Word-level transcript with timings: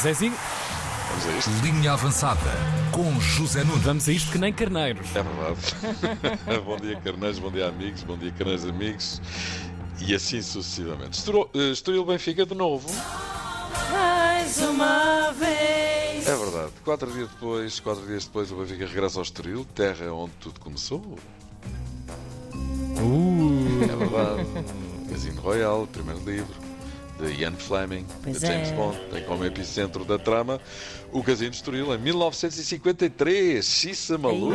Zezinho, 0.00 0.34
Vamos 1.10 1.26
a 1.26 1.38
isto. 1.38 1.50
Linha 1.64 1.92
avançada 1.92 2.50
com 2.92 3.18
José 3.20 3.64
Nunes. 3.64 3.82
vamos 3.82 4.08
a 4.08 4.12
isto 4.12 4.30
que 4.30 4.38
nem 4.38 4.52
carneiros. 4.52 5.08
É 5.16 5.22
verdade. 5.24 6.60
bom 6.64 6.76
dia, 6.76 7.00
carneiros, 7.00 7.38
bom 7.40 7.50
dia, 7.50 7.66
amigos, 7.66 8.04
bom 8.04 8.16
dia, 8.16 8.30
carneiros, 8.30 8.64
amigos. 8.64 9.20
E 10.00 10.14
assim 10.14 10.40
sucessivamente. 10.40 11.18
Estoril, 11.18 11.50
eh, 11.52 11.70
Estoril 11.72 12.04
Benfica 12.04 12.46
de 12.46 12.54
novo. 12.54 12.88
Mais 13.90 14.58
uma 14.58 15.32
vez. 15.32 16.28
É 16.28 16.36
verdade. 16.36 16.72
Quatro 16.84 17.10
dias 17.10 17.28
depois, 17.30 17.80
quatro 17.80 18.06
dias 18.06 18.24
depois, 18.24 18.52
o 18.52 18.56
Benfica 18.56 18.86
regressa 18.86 19.18
ao 19.18 19.24
Estoril, 19.24 19.66
terra 19.74 20.12
onde 20.12 20.32
tudo 20.38 20.60
começou. 20.60 21.18
Uh, 23.00 23.82
É 23.82 23.96
verdade. 23.96 24.46
Casino 25.10 25.40
Royal, 25.40 25.88
primeiro 25.88 26.20
livro 26.24 26.67
de 27.18 27.40
Ian 27.40 27.52
Fleming, 27.52 28.06
Pois 28.22 28.40
de 28.40 28.46
James 28.46 28.68
é. 28.68 28.74
Bond, 28.74 28.98
tem 29.12 29.24
como 29.24 29.44
epicentro 29.44 30.04
da 30.04 30.18
trama 30.18 30.60
o 31.12 31.22
Casino 31.22 31.50
de 31.50 31.56
Estoril 31.56 31.94
em 31.94 31.98
1953. 31.98 33.64
Xissa 33.64 34.16
maluco. 34.18 34.54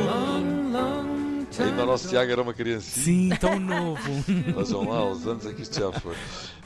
Ainda 1.59 1.83
o 1.83 1.85
nosso 1.85 2.07
Tiago 2.09 2.31
era 2.31 2.41
uma 2.41 2.53
criancinha. 2.53 3.03
sim, 3.05 3.29
tão 3.39 3.59
novo. 3.59 3.99
Vejam 4.57 4.89
lá 4.89 5.05
os 5.11 5.27
anos 5.27 5.45
em 5.45 5.53
que 5.53 5.61
isto 5.61 5.79
já 5.79 5.91
foi. 5.99 6.15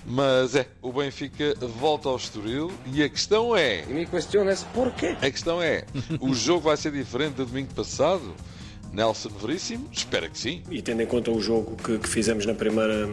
Mas 0.06 0.56
é, 0.56 0.66
o 0.82 0.94
Benfica 0.94 1.54
volta 1.78 2.08
ao 2.08 2.16
Estoril 2.16 2.72
e 2.94 3.04
a 3.04 3.10
questão 3.10 3.54
é, 3.54 3.84
Y 3.90 3.94
mi 3.94 4.06
cuestión 4.06 4.48
es 4.48 4.64
¿por 4.74 4.94
qué? 4.94 5.18
a 5.22 5.30
questão 5.30 5.62
é, 5.62 5.84
o 6.22 6.34
jogo 6.34 6.62
vai 6.62 6.78
ser 6.78 6.94
diferente 6.94 7.34
do 7.36 7.46
domingo 7.46 7.74
passado? 7.74 8.34
Nelson 8.94 9.28
Veríssimo? 9.42 9.90
Espera 9.92 10.30
que 10.30 10.40
sim. 10.40 10.64
E 10.72 10.82
tendo 10.82 11.02
em 11.02 11.06
conta 11.06 11.30
o 11.32 11.42
jogo 11.42 11.76
que, 11.76 11.98
que 12.00 12.08
fizemos 12.08 12.46
na 12.46 12.54
primeira 12.54 13.06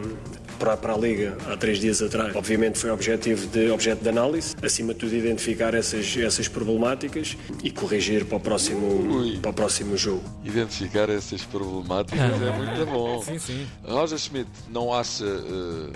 para, 0.55 0.77
para 0.77 0.93
a 0.93 0.97
Liga 0.97 1.37
há 1.47 1.57
três 1.57 1.79
dias 1.79 2.01
atrás, 2.01 2.35
obviamente 2.35 2.77
foi 2.77 2.89
objetivo 2.89 3.47
de, 3.47 3.69
objeto 3.69 4.01
de 4.03 4.09
análise, 4.09 4.55
acima 4.61 4.93
de 4.93 4.99
tudo 4.99 5.15
identificar 5.15 5.73
essas, 5.73 6.15
essas 6.17 6.47
problemáticas 6.47 7.37
e 7.63 7.71
corrigir 7.71 8.25
para 8.25 8.37
o 8.37 8.39
próximo, 8.39 8.87
Ui. 9.17 9.37
para 9.39 9.51
o 9.51 9.53
próximo 9.53 9.97
jogo. 9.97 10.23
Identificar 10.43 11.09
essas 11.09 11.43
problemáticas 11.43 12.19
é 12.41 12.51
muito 12.51 12.85
bom. 12.91 13.21
Sim, 13.25 13.39
sim. 13.39 13.67
Roger 13.83 14.17
Schmidt 14.17 14.49
não 14.69 14.93
acha, 14.93 15.25
eh, 15.25 15.91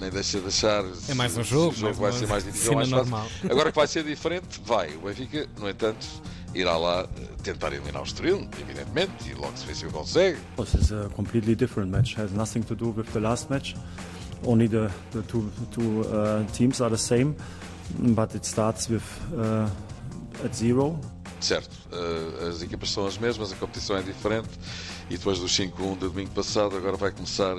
nem 0.00 0.10
deixa 0.10 0.40
de 0.40 0.46
achar 0.48 0.84
É 1.08 1.14
mais 1.14 1.36
um 1.36 1.44
jogo, 1.44 1.72
o 1.72 1.76
jogo 1.76 1.94
vai 1.94 2.12
ser 2.12 2.26
mais 2.26 2.44
difícil 2.44 2.74
mais 2.74 2.90
fácil. 2.90 3.16
Agora 3.48 3.70
que 3.70 3.76
vai 3.76 3.86
ser 3.86 4.04
diferente, 4.04 4.60
vai. 4.64 4.88
O 4.96 5.06
Benfica, 5.06 5.46
no 5.58 5.68
entanto, 5.68 6.06
irá 6.54 6.76
lá 6.76 7.02
eh, 7.02 7.26
tentar 7.42 7.72
eliminar 7.72 8.02
o 8.02 8.04
Estoril, 8.04 8.48
evidentemente, 8.60 9.30
e 9.30 9.34
logo 9.34 9.56
se 9.56 9.66
vê 9.66 9.74
se 9.74 9.86
o 9.86 9.90
consegue. 9.90 10.38
This 10.56 10.74
is 10.74 10.92
a 10.92 11.08
completely 11.14 11.54
different 11.54 11.90
match. 11.90 12.16
Has 12.16 12.32
nothing 12.32 12.62
to 12.62 12.74
do 12.74 12.90
with 12.90 13.06
the 13.12 13.20
last 13.20 13.50
match. 13.50 13.74
Only 14.44 14.68
the, 14.68 14.90
the 15.10 15.22
two, 15.22 15.50
two 15.70 16.02
uh, 16.02 16.44
teams 16.52 16.80
are 16.80 16.90
the 16.90 16.98
same, 16.98 17.34
but 18.14 18.34
it 18.34 18.44
starts 18.44 18.88
with 18.88 19.04
uh, 19.34 19.68
at 20.44 20.54
zero. 20.54 20.98
Certo, 21.40 21.76
eh, 21.92 22.48
as 22.48 22.62
equipas 22.62 22.90
são 22.90 23.06
as 23.06 23.18
mesmas, 23.18 23.52
a 23.52 23.56
competição 23.56 23.96
é 23.98 24.02
diferente 24.02 24.48
e 25.10 25.18
depois 25.18 25.38
do 25.38 25.46
5-1 25.46 25.92
de 25.92 26.08
domingo 26.08 26.30
passado, 26.30 26.74
agora 26.74 26.96
vai 26.96 27.10
começar 27.10 27.58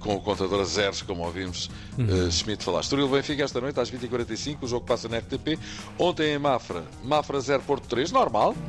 com 0.00 0.14
o 0.14 0.20
contador 0.20 0.60
a 0.60 0.64
zeros, 0.64 1.02
como 1.02 1.24
ouvimos 1.24 1.70
eh, 1.98 2.30
Schmidt 2.30 2.64
falar. 2.64 2.80
Estoril 2.80 3.08
Benfica 3.08 3.44
esta 3.44 3.60
noite 3.60 3.78
às 3.80 3.90
20h45, 3.90 4.58
o 4.62 4.66
jogo 4.66 4.86
passa 4.86 5.08
na 5.08 5.18
RTP. 5.18 5.58
Ontem 5.98 6.34
em 6.34 6.38
Mafra, 6.38 6.84
Mafra 7.02 7.40
0 7.40 7.62
Porto 7.62 7.86
3, 7.88 8.12
normal. 8.12 8.54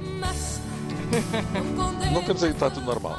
Não 2.11 2.23
temos 2.23 2.43
aí, 2.43 2.51
está 2.51 2.69
tudo 2.69 2.85
normal. 2.85 3.17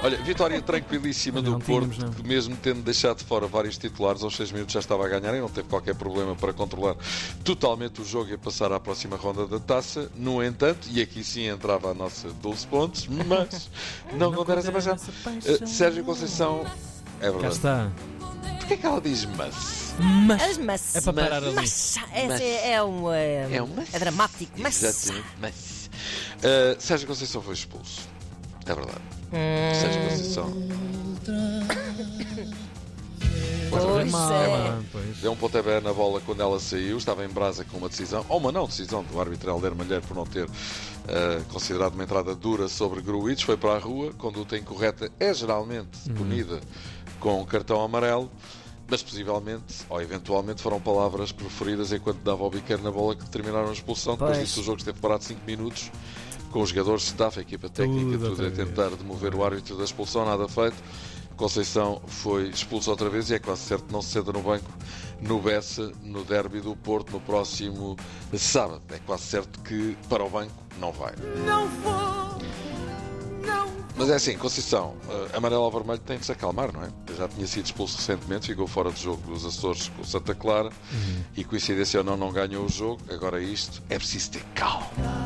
Olha, 0.00 0.16
vitória 0.18 0.60
tranquilíssima 0.62 1.42
do 1.42 1.52
Não 1.52 1.58
Porto, 1.58 1.90
tínhamos, 1.90 1.98
não. 1.98 2.10
que 2.10 2.22
mesmo 2.22 2.56
tendo 2.56 2.82
deixado 2.82 3.18
de 3.18 3.24
fora 3.24 3.48
vários 3.48 3.76
titulares, 3.76 4.22
aos 4.22 4.36
6 4.36 4.52
minutos 4.52 4.72
já 4.72 4.78
estava 4.78 5.04
a 5.04 5.08
ganhar 5.08 5.34
e 5.34 5.40
não 5.40 5.48
teve 5.48 5.68
qualquer 5.68 5.94
problema 5.96 6.36
para 6.36 6.52
controlar 6.52 6.94
totalmente 7.42 8.00
o 8.00 8.04
jogo 8.04 8.30
e 8.30 8.34
a 8.34 8.38
passar 8.38 8.72
à 8.72 8.78
próxima 8.78 9.16
ronda 9.16 9.44
da 9.46 9.58
taça. 9.58 10.08
No 10.14 10.42
entanto, 10.42 10.88
e 10.92 11.02
aqui 11.02 11.24
sim 11.24 11.48
entrava 11.48 11.90
a 11.90 11.94
nossa 11.94 12.28
12 12.28 12.66
pontos, 12.68 13.08
mas 13.08 13.68
não 14.16 14.32
contar 14.32 14.58
essa 14.58 14.70
paixão. 14.70 14.96
Eh, 15.44 15.66
Sérgio 15.66 16.04
Conceição, 16.04 16.64
é 17.20 17.26
Cá 17.26 17.30
verdade. 17.30 17.54
está. 17.54 17.90
Porquê 18.58 18.76
que 18.76 18.86
ela 18.86 19.00
diz 19.00 19.24
mas? 19.24 19.54
Mas 20.26 20.42
As 20.42 20.58
maçãs. 20.58 20.96
é 20.96 21.00
para 21.12 21.22
parar 21.24 21.42
ali. 21.44 21.54
Mas, 21.54 21.96
esse 22.14 22.42
é, 22.44 22.72
é 22.74 22.82
um. 22.82 23.12
É, 23.12 23.56
É 23.56 23.62
um 23.62 23.68
mas. 23.74 23.92
é 23.94 23.98
dramático. 23.98 24.52
Mas. 24.56 24.82
Exatamente, 24.82 25.26
mas. 25.40 25.90
Eh, 26.42 26.76
Sérgio 26.78 27.08
Conceição 27.08 27.42
foi 27.42 27.54
expulso. 27.54 28.02
É 28.66 28.74
verdade. 28.74 29.00
Sérgio 29.80 30.02
Conceição. 30.02 30.52
Pois 33.70 34.10
Mal, 34.10 34.32
é. 34.32 34.48
mano, 34.48 34.84
pois. 34.90 35.18
Deu 35.18 35.32
um 35.32 35.36
pontapé 35.36 35.80
na 35.80 35.92
bola 35.92 36.20
quando 36.24 36.40
ela 36.40 36.58
saiu, 36.58 36.96
estava 36.96 37.24
em 37.24 37.28
brasa 37.28 37.64
com 37.64 37.78
uma 37.78 37.88
decisão, 37.88 38.24
ou 38.28 38.38
uma 38.38 38.52
não 38.52 38.66
decisão 38.66 39.02
do 39.04 39.20
árbitro 39.20 39.50
Helder 39.50 39.74
Malheiro 39.74 40.02
por 40.06 40.16
não 40.16 40.24
ter 40.26 40.48
eh, 41.08 41.40
considerado 41.50 41.94
uma 41.94 42.04
entrada 42.04 42.34
dura 42.34 42.68
sobre 42.68 43.00
Gruitch, 43.00 43.44
foi 43.44 43.56
para 43.56 43.74
a 43.74 43.78
rua, 43.78 44.12
conduta 44.16 44.56
incorreta 44.56 45.10
é 45.18 45.32
geralmente 45.34 45.98
punida 46.16 46.60
com 47.20 47.40
um 47.40 47.44
cartão 47.44 47.82
amarelo, 47.82 48.30
mas 48.88 49.02
possivelmente, 49.02 49.84
ou 49.88 50.00
eventualmente, 50.00 50.62
foram 50.62 50.80
palavras 50.80 51.30
preferidas 51.32 51.92
enquanto 51.92 52.18
dava 52.18 52.42
o 52.44 52.50
biqueiro 52.50 52.82
na 52.82 52.90
bola 52.90 53.14
que 53.14 53.24
determinaram 53.24 53.68
a 53.68 53.72
expulsão. 53.72 54.14
Depois 54.14 54.36
Pois. 54.36 54.48
disso 54.48 54.60
o 54.60 54.64
jogo 54.64 54.78
esteve 54.78 54.98
parado 54.98 55.24
5 55.24 55.40
minutos, 55.46 55.90
com 56.50 56.62
os 56.62 56.70
jogadores, 56.70 57.02
staff, 57.04 57.38
a 57.38 57.42
equipa 57.42 57.68
técnica, 57.68 58.18
Tudo 58.18 58.36
tudo, 58.36 58.46
a 58.46 58.50
tentar 58.50 58.88
demover 58.90 59.34
o 59.34 59.44
árbitro 59.44 59.76
da 59.76 59.84
expulsão, 59.84 60.24
nada 60.24 60.48
feito. 60.48 60.76
Conceição 61.38 62.02
foi 62.08 62.48
expulso 62.48 62.90
outra 62.90 63.08
vez 63.08 63.30
e 63.30 63.34
é 63.34 63.38
quase 63.38 63.62
certo 63.62 63.86
que 63.86 63.92
não 63.92 64.02
se 64.02 64.10
senta 64.10 64.32
no 64.32 64.42
banco 64.42 64.68
no 65.20 65.40
Bessa, 65.40 65.92
no 66.02 66.24
derby 66.24 66.60
do 66.60 66.74
Porto, 66.74 67.12
no 67.12 67.20
próximo 67.20 67.96
sábado. 68.36 68.82
É 68.90 68.98
quase 69.06 69.22
certo 69.22 69.60
que 69.60 69.96
para 70.08 70.24
o 70.24 70.28
banco 70.28 70.52
não 70.80 70.92
vai. 70.92 71.14
Mas 73.96 74.10
é 74.10 74.14
assim, 74.14 74.36
Conceição, 74.36 74.96
eh, 75.08 75.36
amarelo 75.36 75.62
ao 75.62 75.70
vermelho 75.70 75.98
tem 75.98 76.18
que 76.18 76.26
se 76.26 76.30
acalmar, 76.30 76.72
não 76.72 76.84
é? 76.84 76.88
Já 77.16 77.28
tinha 77.28 77.46
sido 77.46 77.66
expulso 77.66 77.96
recentemente, 77.96 78.46
ficou 78.46 78.66
fora 78.66 78.90
do 78.90 78.98
jogo 78.98 79.22
dos 79.22 79.44
Açores 79.44 79.88
com 79.88 80.02
o 80.02 80.04
Santa 80.04 80.34
Clara 80.34 80.70
e 81.36 81.44
coincidência 81.44 81.98
ou 81.98 82.04
não, 82.04 82.16
não 82.16 82.32
ganhou 82.32 82.64
o 82.64 82.68
jogo. 82.68 83.00
Agora 83.12 83.40
isto 83.40 83.82
é 83.88 83.96
preciso 83.96 84.32
ter 84.32 84.44
calma. 84.54 85.17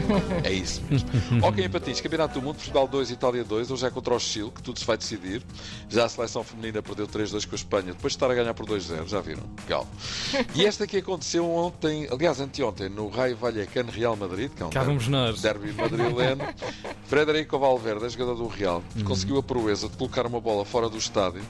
É 0.44 0.52
isso 0.52 0.82
mesmo. 0.90 1.08
ok, 1.42 1.68
patins, 1.68 2.00
Campeonato 2.00 2.34
do 2.40 2.42
Mundo, 2.44 2.56
Portugal 2.56 2.86
2, 2.88 3.10
Itália 3.10 3.44
2. 3.44 3.70
Hoje 3.70 3.86
é 3.86 3.90
contra 3.90 4.14
o 4.14 4.18
Chile, 4.18 4.50
que 4.54 4.62
tudo 4.62 4.78
se 4.78 4.84
vai 4.84 4.96
decidir. 4.96 5.42
Já 5.88 6.04
a 6.04 6.08
seleção 6.08 6.42
feminina 6.42 6.82
perdeu 6.82 7.06
3-2 7.06 7.46
com 7.46 7.54
a 7.54 7.56
Espanha, 7.56 7.92
depois 7.92 8.12
de 8.12 8.16
estar 8.16 8.30
a 8.30 8.34
ganhar 8.34 8.54
por 8.54 8.66
2-0, 8.66 9.06
já 9.08 9.20
viram? 9.20 9.42
Legal. 9.62 9.86
E 10.54 10.64
esta 10.66 10.84
aqui 10.84 10.98
aconteceu 10.98 11.48
ontem, 11.50 12.08
aliás, 12.10 12.40
anteontem, 12.40 12.88
no 12.88 13.08
Raio 13.08 13.36
Vallecano 13.36 13.90
Real 13.90 14.16
Madrid, 14.16 14.50
que 14.50 14.62
é 14.62 14.66
um 14.66 14.98
nós. 15.08 15.40
derby 15.40 15.72
madrileno. 15.72 16.44
Frederico 17.06 17.58
Valverde, 17.58 18.08
jogador 18.08 18.34
do 18.34 18.46
Real, 18.46 18.82
Uhum. 18.96 19.04
conseguiu 19.04 19.38
a 19.38 19.42
proeza 19.42 19.88
de 19.88 19.96
colocar 19.96 20.26
uma 20.26 20.40
bola 20.40 20.64
fora 20.64 20.88
do 20.88 20.96
estádio, 20.96 21.42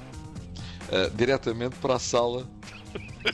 eh, 0.90 1.10
diretamente 1.14 1.76
para 1.76 1.94
a 1.94 1.98
sala 1.98 2.46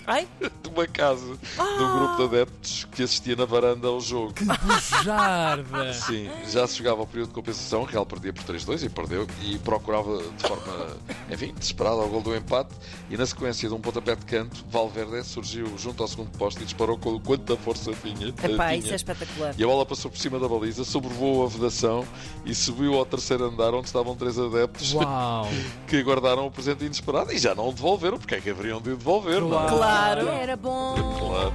Ai, 0.06 0.26
de 0.41 0.69
uma 0.69 0.86
casa 0.86 1.26
do 1.26 1.98
grupo 1.98 2.16
de 2.16 2.24
adeptos 2.24 2.84
que 2.92 3.02
assistia 3.02 3.36
na 3.36 3.44
varanda 3.44 3.88
ao 3.88 4.00
jogo. 4.00 4.34
Bujarda! 4.62 5.92
Sim, 5.94 6.30
já 6.48 6.66
se 6.66 6.78
jogava 6.78 7.02
o 7.02 7.06
período 7.06 7.28
de 7.28 7.34
compensação, 7.34 7.82
o 7.82 7.84
Real 7.84 8.04
perdia 8.06 8.32
por 8.32 8.44
3-2 8.44 8.84
e 8.84 8.88
perdeu, 8.88 9.26
e 9.42 9.58
procurava 9.58 10.19
de 10.19 10.48
forma, 10.48 10.96
enfim, 11.30 11.54
desesperada 11.58 11.96
ao 11.96 12.08
gol 12.08 12.20
do 12.20 12.34
empate, 12.34 12.75
e 13.10 13.16
na 13.16 13.26
sequência 13.26 13.69
de 13.69 13.75
um 13.75 13.80
pontapé 13.80 14.14
de 14.16 14.25
canto, 14.25 14.64
Valverde 14.70 15.25
surgiu 15.25 15.76
junto 15.78 16.02
ao 16.02 16.08
segundo 16.08 16.30
posto 16.36 16.62
e 16.62 16.64
disparou 16.64 16.98
com 16.98 17.19
quanta 17.20 17.56
força 17.56 17.92
tinha. 18.02 18.28
epá, 18.28 18.69
tinha. 18.69 18.76
isso 18.76 18.92
é 18.92 18.96
espetacular. 18.96 19.54
E 19.56 19.64
a 19.64 19.66
bola 19.66 19.86
passou 19.86 20.10
por 20.10 20.19
cima 20.19 20.38
da 20.38 20.48
baliza, 20.48 20.84
sobrevoou 20.84 21.44
a 21.44 21.48
vedação 21.48 22.06
e 22.44 22.54
subiu 22.54 22.94
ao 22.94 23.06
terceiro 23.06 23.44
andar 23.44 23.75
onde 23.75 23.86
estavam 23.86 24.14
três 24.16 24.38
adeptos 24.38 24.94
Uau! 24.94 25.48
que 25.86 26.02
guardaram 26.02 26.46
o 26.46 26.50
presente 26.50 26.84
inesperado 26.84 27.32
e 27.32 27.38
já 27.38 27.54
não 27.54 27.69
o 27.69 27.72
devolveram, 27.72 28.19
porque 28.19 28.34
é 28.34 28.41
que 28.41 28.50
haveriam 28.50 28.80
de 28.80 28.91
o 28.91 28.96
devolver, 28.96 29.41
não 29.41 29.66
é? 29.66 29.75
Claro, 29.76 30.28
era 30.28 30.56
bom. 30.56 30.94
Claro. 31.19 31.54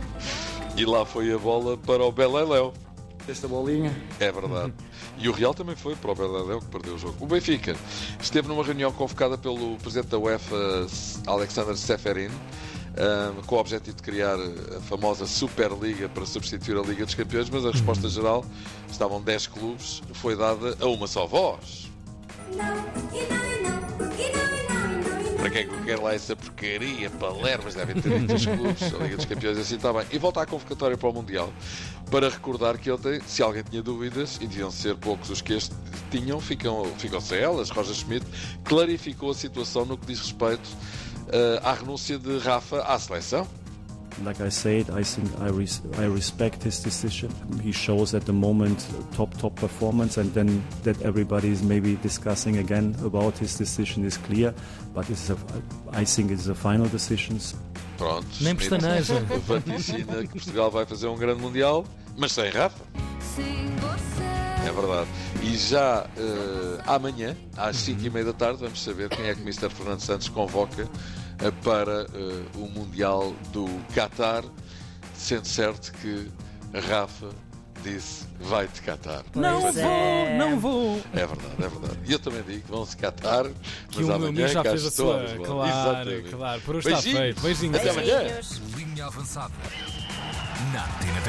E 0.78 0.86
lá 0.86 1.06
foi 1.06 1.34
a 1.34 1.38
bola 1.38 1.78
para 1.78 2.03
o 2.03 2.12
Beleléu. 2.12 2.73
Esta 3.28 3.47
bolinha. 3.47 3.96
É 4.20 4.32
verdade. 4.32 4.73
E 5.18 5.29
o 5.29 5.32
Real 5.32 5.53
também 5.53 5.76
foi 5.76 5.96
para 5.96 6.12
o 6.12 6.16
Beleléu 6.16 6.59
que 6.59 6.68
perdeu 6.68 6.96
o 6.96 6.97
jogo. 6.97 7.16
O 7.20 7.28
Benfica 7.28 7.76
esteve 8.20 8.47
numa 8.47 8.64
reunião 8.64 8.91
convocada 8.91 9.38
pelo 9.38 9.76
presidente 9.78 10.09
da 10.09 10.18
UEFA, 10.18 10.88
Alexander 11.28 11.76
Seferin, 11.78 12.29
ahm, 12.97 13.41
com 13.46 13.56
o 13.56 13.59
objetivo 13.59 13.96
de 13.96 14.03
criar 14.03 14.35
a 14.35 14.82
famosa 14.82 15.26
Superliga 15.28 16.09
para 16.09 16.26
substituir 16.26 16.78
a 16.78 16.82
Liga 16.82 17.06
dos 17.06 17.16
Campeões, 17.16 17.50
mas 17.50 17.66
a 17.66 17.72
resposta 17.72 18.09
geral, 18.09 18.44
estavam 18.90 19.22
10 19.22 19.47
clubes, 19.47 20.02
foi 20.14 20.35
dada 20.35 20.76
a 20.79 20.88
uma 20.88 21.08
só 21.08 21.28
voz. 21.28 21.91
Para 25.41 25.49
quem 25.49 25.61
é 25.61 25.66
que 25.66 25.84
quer 25.85 25.99
lá 25.99 26.14
essa 26.14 26.35
porcaria, 26.35 27.09
palermas, 27.09 27.73
devem 27.73 27.99
ter 27.99 28.20
dito 28.20 28.35
os 28.35 28.46
clubes, 28.46 28.93
a 28.93 28.97
Liga 28.99 29.16
dos 29.17 29.26
Campeões, 29.26 29.58
assim 29.58 29.76
está 29.76 29.91
bem. 29.91 30.05
E 30.11 30.20
volta 30.20 30.40
à 30.40 30.46
convocatória 30.46 30.96
para 30.96 31.09
o 31.09 31.14
Mundial, 31.14 31.52
para 32.11 32.29
recordar 32.29 32.78
que 32.78 32.91
ontem, 32.91 33.20
se 33.26 33.41
alguém 33.41 33.64
tinha 33.64 33.82
dúvidas, 33.82 34.35
e 34.40 34.46
deviam 34.46 34.70
ser 34.70 34.96
poucos 34.97 35.32
os 35.32 35.41
que 35.41 35.53
este 35.53 35.73
tinham, 36.11 36.40
ficam, 36.40 36.85
ficam 36.99 37.20
sem 37.20 37.40
elas. 37.40 37.72
Roger 37.72 37.96
Schmidt 37.96 38.23
clarificou 38.64 39.32
a 39.32 39.34
situação 39.34 39.84
no 39.84 39.97
que 39.97 40.05
diz 40.05 40.20
respeito 40.20 40.70
eh, 41.29 41.59
à 41.64 41.73
renúncia 41.73 42.20
de 42.20 42.37
Rafa 42.37 42.84
à 42.84 42.99
seleção. 42.99 43.47
Like 44.23 44.41
I 44.41 44.49
said, 44.49 44.90
I 44.90 45.03
think 45.03 45.29
I, 45.40 45.49
res- 45.49 45.81
I 45.97 46.05
respect 46.05 46.63
his 46.63 46.79
decision. 46.79 47.31
He 47.61 47.72
shows 47.72 48.13
at 48.13 48.25
the 48.25 48.34
moment 48.34 48.87
top 49.13 49.35
top 49.37 49.55
performance, 49.55 50.17
and 50.17 50.34
then 50.34 50.63
that 50.84 51.02
everybody 51.02 51.49
is 51.49 51.61
maybe 51.63 51.96
discussing 51.97 52.58
again 52.58 52.96
about 53.03 53.37
his 53.37 53.58
decision 53.58 54.05
is 54.05 54.17
clear. 54.17 54.53
But 54.93 55.09
it's 55.09 55.29
a, 55.29 55.37
I 55.91 56.05
think 56.05 56.31
it's 56.31 56.47
a 56.47 56.55
final 56.55 56.87
decision. 56.87 57.40
Pronto. 57.97 58.28
Nem 58.41 58.55
pestaneja. 58.55 59.19
Vaticina 59.47 60.22
que 60.22 60.28
Portugal 60.29 60.72
vai 60.72 60.85
fazer 60.85 61.08
um 61.08 61.17
grande 61.17 61.41
Mundial, 61.41 61.85
mas 62.17 62.31
sem 62.31 62.49
Rafa. 62.49 62.84
É 64.66 64.72
verdade. 64.72 65.09
E 65.41 65.58
já 65.58 66.08
eh, 66.17 66.81
amanhã, 66.85 67.35
às 67.58 67.78
5 67.78 68.05
e 68.05 68.09
meia 68.09 68.25
da 68.25 68.34
tarde, 68.34 68.59
vamos 68.59 68.81
saber 68.81 69.09
quem 69.09 69.25
é 69.25 69.34
que 69.34 69.41
o 69.41 69.43
Mr. 69.43 69.69
Fernando 69.69 70.02
Santos 70.02 70.29
convoca 70.29 70.87
para 71.64 72.03
eh, 72.14 72.43
o 72.55 72.67
Mundial 72.67 73.34
do 73.52 73.66
Qatar, 73.96 74.43
sendo 75.16 75.47
certo 75.47 75.91
que 75.93 76.29
Rafa 76.88 77.29
disse 77.84 78.26
vai 78.40 78.67
de 78.67 78.82
Qatar. 78.82 79.23
Não 79.35 79.61
Pois 79.61 79.76
vou, 79.76 79.84
é. 79.84 80.38
não 80.38 80.59
vou. 80.59 81.02
É 81.14 81.26
verdade, 81.26 81.55
é 81.58 81.67
verdade. 81.67 81.99
E 82.05 82.11
eu 82.11 82.20
também 82.20 82.43
digo 82.43 82.61
que 82.61 82.72
vão-se 82.72 82.96
Qatar, 82.97 83.46
Que 83.46 83.52
mas 83.97 83.97
o 83.97 84.02
meu 84.08 84.16
amanhã 84.16 84.29
amigo 84.29 84.47
já 84.47 84.64
cá 84.64 84.70
fez 84.70 84.85
a 84.85 84.91
sua. 84.91 85.26
Claro, 85.43 85.70
Exatamente. 85.70 86.29
claro. 86.29 86.61
Por 86.61 86.76
hoje 86.76 86.90
está 86.90 87.02
feito. 87.02 87.41
Beijinhos. 87.41 87.76
Até 87.78 87.90
amanhã. 87.90 88.40
Linha 88.76 89.05
avançada. 89.05 89.53
Na 90.73 90.85
Antena 90.85 91.22
3. 91.22 91.28